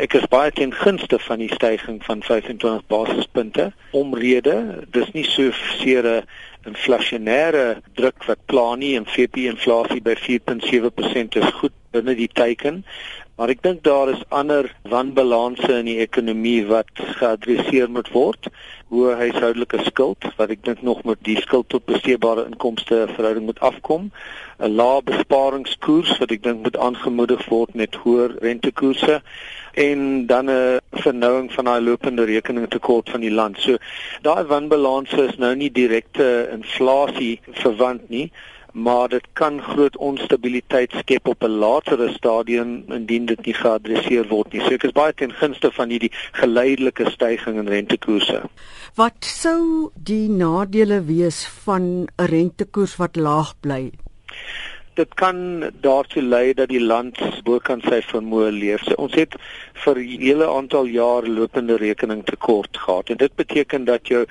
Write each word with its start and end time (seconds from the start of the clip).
Ek 0.00 0.14
is 0.16 0.24
baie 0.32 0.48
ten 0.56 0.70
gunste 0.72 1.18
van 1.20 1.42
die 1.42 1.50
stygings 1.52 2.06
van 2.08 2.22
25 2.24 2.86
basispunte. 2.88 3.66
Omrede, 3.92 4.54
dis 4.94 5.10
nie 5.12 5.26
so 5.28 5.50
seer 5.80 6.06
'n 6.08 6.24
inflasionêre 6.70 7.82
druk 8.00 8.24
wat 8.24 8.40
pla 8.46 8.74
nie 8.80 8.96
en 8.96 9.04
VP 9.04 9.44
inflasie 9.50 10.00
by 10.00 10.14
4.7% 10.16 11.36
is 11.36 11.52
goed 11.60 11.76
binne 11.92 12.14
die 12.16 12.30
teiken. 12.32 12.84
Maar 13.40 13.54
ek 13.54 13.62
dink 13.64 13.78
daar 13.88 14.10
is 14.12 14.20
ander 14.36 14.66
wanbalanse 14.92 15.70
in 15.78 15.86
die 15.88 16.02
ekonomie 16.04 16.66
wat 16.68 16.90
geadresseer 16.92 17.88
moet 17.88 18.10
word. 18.12 18.50
Hoë 18.92 19.14
huishoudelike 19.16 19.80
skuld 19.86 20.26
wat 20.36 20.52
ek 20.52 20.60
dink 20.66 20.82
nog 20.84 21.00
met 21.08 21.22
die 21.24 21.38
skuld 21.40 21.70
tot 21.72 21.86
besteedbare 21.88 22.44
inkomste 22.50 23.06
verhouding 23.14 23.46
moet 23.48 23.62
afkom. 23.64 24.10
'n 24.60 24.76
Lae 24.76 25.00
besparingskoers 25.08 26.12
wat 26.20 26.36
ek 26.36 26.44
dink 26.44 26.68
moet 26.68 26.76
aangemoedig 26.76 27.46
word 27.48 27.72
met 27.72 27.96
hoër 28.04 28.36
rentekoerse 28.44 29.22
en 29.88 30.26
dan 30.26 30.52
'n 30.52 31.00
vernouing 31.00 31.48
van 31.56 31.64
daai 31.64 31.80
lopende 31.80 32.28
rekening 32.28 32.68
tekort 32.68 33.08
van 33.08 33.24
die 33.24 33.32
land. 33.40 33.56
So 33.58 33.80
daai 34.20 34.44
wanbalans 34.52 35.16
is 35.16 35.40
nou 35.40 35.54
nie 35.56 35.72
direkte 35.72 36.50
inflasie 36.52 37.40
verwant 37.64 38.10
nie, 38.10 38.28
maar 38.72 39.08
dit 39.08 39.26
kan 39.32 39.60
groot 39.62 39.96
onstabiliteit 39.96 40.92
skep 41.02 41.28
op 41.28 41.44
'n 41.44 41.58
latere 41.62 42.12
stadium 42.12 42.84
indien 42.88 43.26
dit 43.26 43.44
nie 43.44 43.54
geadresseer 43.54 44.28
word 44.28 44.52
nie. 44.52 44.60
So 44.60 44.74
ek 44.74 44.84
is 44.84 44.92
baie 44.92 45.14
ten 45.14 45.32
gunste 45.32 45.70
van 45.72 45.88
hierdie 45.88 46.12
geleidelike 46.32 47.10
stygings 47.10 47.58
in 47.58 47.68
rentekoerse. 47.68 48.42
Wat 48.94 49.24
sou 49.24 49.90
die 49.94 50.28
nadele 50.28 51.04
wees 51.04 51.46
van 51.64 51.82
'n 51.82 52.06
rentekoers 52.16 52.96
wat 52.96 53.16
laag 53.16 53.54
bly? 53.60 53.90
Dit 55.00 55.14
kan 55.14 55.36
daartoe 55.84 56.22
lei 56.22 56.52
dat 56.54 56.68
die 56.72 56.82
land 56.92 57.20
bokant 57.46 57.86
sy 57.88 58.00
vermoë 58.12 58.50
leef. 58.56 58.84
So, 58.86 58.96
ons 59.04 59.16
het 59.16 59.36
vir 59.84 59.96
'n 59.98 60.24
hele 60.28 60.48
aantal 60.48 60.90
jaar 61.00 61.28
lopende 61.38 61.76
rekening 61.76 62.24
tekort 62.24 62.76
gehad 62.76 63.10
en 63.10 63.16
dit 63.16 63.34
beteken 63.34 63.84
dat 63.84 64.08
jou 64.08 64.26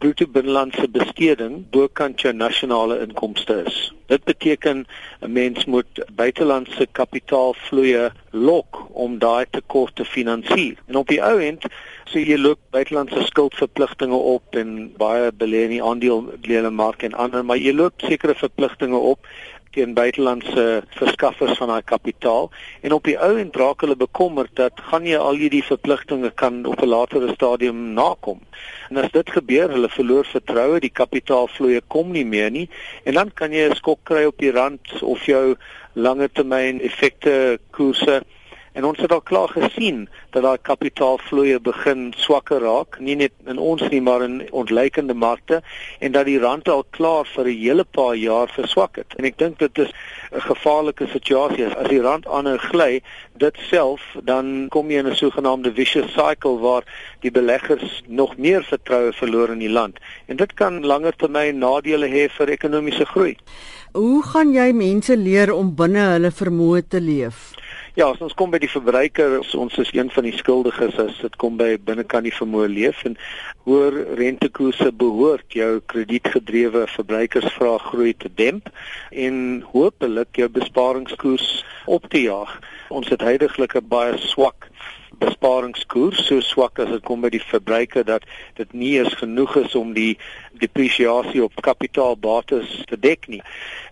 bruto 0.00 0.26
binnelandse 0.26 0.88
besteding 0.88 1.64
bokant 1.70 2.22
jou 2.24 2.32
nasionale 2.32 3.00
inkomste 3.04 3.64
is. 3.66 3.92
Dit 4.08 4.24
beteken 4.24 4.86
'n 5.20 5.32
mens 5.32 5.64
moet 5.64 6.04
buitelandse 6.16 6.86
kapitaalvloeye 6.92 8.10
lok 8.30 8.80
om 8.92 9.18
daai 9.18 9.46
tekort 9.50 9.96
te 9.96 10.04
finansier. 10.04 10.76
En 10.86 10.96
op 10.96 11.08
die 11.08 11.22
ou 11.22 11.38
end 11.40 11.64
so 12.04 12.18
jy 12.18 12.38
loop 12.38 12.58
buitelandse 12.70 13.22
skuldverpligtinge 13.22 14.16
op 14.16 14.56
en 14.56 14.92
baie 14.96 15.30
belê 15.32 15.62
in 15.68 15.70
die 15.70 15.82
aandelemark 15.82 17.02
en 17.02 17.14
ander, 17.14 17.44
maar 17.44 17.56
jy 17.56 17.72
loop 17.72 17.92
sekere 17.96 18.34
verpligtinge 18.34 18.96
op 18.96 19.18
teen 19.70 19.94
buitelandse 19.94 20.82
verskaffers 20.98 21.58
van 21.58 21.70
daai 21.70 21.82
kapitaal. 21.86 22.50
En 22.82 22.92
op 22.92 23.04
die 23.06 23.16
ou 23.18 23.36
en 23.38 23.50
draak 23.54 23.84
hulle 23.84 23.96
bekommerd 23.96 24.50
dat 24.58 24.80
gaan 24.90 25.06
jy 25.06 25.18
al 25.18 25.38
hierdie 25.38 25.62
verpligtinge 25.64 26.32
kan 26.42 26.64
op 26.66 26.82
'n 26.82 26.90
latere 26.90 27.32
stadium 27.34 27.92
nakom. 27.94 28.40
En 28.90 28.96
as 28.96 29.10
dit 29.10 29.30
gebeur, 29.30 29.70
hulle 29.70 29.88
verloor 29.88 30.24
vertroue, 30.24 30.80
die 30.80 30.92
kapitaalvloei 31.02 31.80
kom 31.86 32.10
nie 32.10 32.26
meer 32.26 32.50
nie. 32.50 32.68
En 33.04 33.14
dan 33.14 33.30
kan 33.34 33.52
jy 33.52 33.68
'n 33.68 33.74
skok 33.74 34.00
kry 34.02 34.24
op 34.24 34.38
die 34.38 34.52
rand 34.52 35.02
of 35.02 35.24
jou 35.24 35.56
langetermyn 35.92 36.80
effekte 36.80 37.58
koerse 37.70 38.22
En 38.80 38.86
ons 38.88 38.98
het 38.98 39.12
al 39.12 39.20
klaar 39.20 39.50
gesien 39.52 40.06
dat 40.32 40.40
daai 40.42 40.58
kapitaalvloeye 40.64 41.58
begin 41.60 42.14
swakker 42.16 42.62
raak, 42.64 42.96
nie 43.04 43.16
net 43.20 43.34
in 43.52 43.58
ons 43.60 43.82
nie, 43.92 44.00
maar 44.00 44.22
in 44.24 44.38
ontleikende 44.56 45.12
markte 45.12 45.58
en 45.98 46.14
dat 46.14 46.24
die 46.24 46.38
rand 46.40 46.68
al 46.72 46.86
klaar 46.96 47.28
vir 47.34 47.50
'n 47.50 47.58
hele 47.58 47.84
paar 47.84 48.14
jaar 48.16 48.48
verswak 48.48 48.96
het. 48.96 49.12
En 49.18 49.28
ek 49.28 49.36
dink 49.38 49.58
dit 49.58 49.78
is 49.84 49.92
'n 50.32 50.40
gevaarlike 50.40 51.10
situasie 51.12 51.66
as 51.66 51.88
die 51.88 52.00
rand 52.00 52.26
aanhou 52.26 52.56
gly, 52.56 53.02
dit 53.36 53.56
self 53.68 54.00
dan 54.24 54.68
kom 54.70 54.90
jy 54.90 54.98
in 55.04 55.12
'n 55.12 55.14
sogenaamde 55.14 55.74
vicious 55.74 56.12
cycle 56.12 56.58
waar 56.58 56.84
die 57.20 57.30
beleggers 57.30 58.02
nog 58.06 58.36
meer 58.36 58.64
vertroue 58.64 59.12
verloor 59.12 59.50
in 59.50 59.58
die 59.58 59.74
land. 59.78 59.98
En 60.26 60.36
dit 60.36 60.54
kan 60.54 60.86
langer 60.86 61.16
termyn 61.16 61.58
nadele 61.58 62.08
hê 62.08 62.30
vir 62.30 62.48
ekonomiese 62.48 63.04
groei. 63.04 63.36
Hoe 63.92 64.22
gaan 64.22 64.52
jy 64.52 64.72
mense 64.72 65.16
leer 65.16 65.52
om 65.52 65.74
binne 65.74 66.12
hulle 66.12 66.30
vermoë 66.30 66.88
te 66.88 67.00
leef? 67.00 67.59
Ja, 67.98 68.06
as 68.06 68.20
ons 68.22 68.36
kom 68.38 68.52
by 68.54 68.60
die 68.62 68.70
verbruiker, 68.70 69.40
ons 69.58 69.74
is 69.82 69.88
een 69.90 70.12
van 70.14 70.22
die 70.22 70.36
skuldiges 70.38 70.94
as 71.02 71.16
dit 71.18 71.36
kom 71.42 71.56
by 71.58 71.72
binnekant 71.82 72.22
die 72.28 72.34
vermoë 72.36 72.68
leef 72.70 73.00
en 73.08 73.16
hoër 73.66 73.96
rentekoerse 74.20 74.92
behoort 74.94 75.56
jou 75.58 75.80
kredietgedrewe 75.90 76.84
verbruikersvraag 76.92 77.88
groei 77.90 78.12
te 78.14 78.30
demp 78.38 78.70
en 79.10 79.40
hopelik 79.72 80.38
jou 80.38 80.46
besparingskoers 80.54 81.48
op 81.90 82.06
te 82.14 82.22
jaag. 82.28 82.60
Ons 82.90 83.08
het 83.08 83.22
heidaglik 83.22 83.74
'n 83.78 83.88
baie 83.88 84.18
swak 84.18 84.70
besparingskoers 85.20 86.22
so 86.26 86.40
swak 86.40 86.78
as 86.82 86.90
dit 86.94 87.02
kom 87.04 87.24
by 87.24 87.30
die 87.32 87.42
verbruiker 87.42 88.06
dat 88.08 88.24
dit 88.58 88.72
nie 88.72 88.92
eens 88.98 89.14
genoeg 89.20 89.56
is 89.64 89.74
om 89.78 89.92
die 89.96 90.14
depresiasie 90.60 91.42
op 91.44 91.56
kapitaalbates 91.64 92.72
te 92.88 92.98
dek 93.00 93.26
nie. 93.32 93.40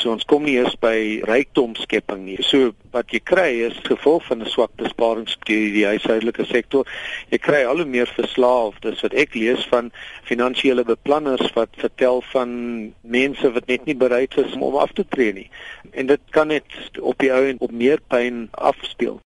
So 0.00 0.12
ons 0.14 0.26
kom 0.28 0.44
nie 0.46 0.56
eens 0.58 0.74
by 0.82 1.22
rykdomskepping 1.28 2.24
nie. 2.26 2.38
So 2.46 2.72
wat 2.94 3.12
jy 3.14 3.20
kry 3.26 3.48
is 3.66 3.76
gevolg 3.86 4.24
van 4.28 4.42
'n 4.42 4.50
swak 4.50 4.72
besparingskoers 4.76 5.34
in 5.46 5.74
die 5.74 5.86
huishoudelike 5.86 6.44
sektor. 6.46 6.86
Jy 7.30 7.38
kry 7.38 7.64
al 7.64 7.82
hoe 7.82 7.86
meer 7.86 8.06
verslaaf. 8.06 8.78
Dis 8.80 9.02
wat 9.02 9.14
ek 9.14 9.34
lees 9.34 9.66
van 9.70 9.92
finansiële 10.24 10.84
beplanners 10.84 11.52
wat 11.54 11.68
vertel 11.76 12.22
van 12.32 12.92
mense 13.02 13.52
wat 13.52 13.66
net 13.66 13.84
nie 13.84 13.96
bereid 13.96 14.36
is 14.36 14.52
om 14.52 14.76
af 14.76 14.92
te 14.92 15.04
tree 15.08 15.32
nie. 15.32 15.50
En 15.92 16.06
dit 16.06 16.20
kan 16.30 16.48
net 16.48 16.64
op 17.00 17.18
die 17.18 17.32
ou 17.32 17.44
en 17.46 17.60
op 17.60 17.70
meer 17.70 18.00
pyn 18.08 18.48
speel. 18.86 19.20